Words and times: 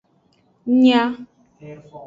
Nya. 0.81 1.03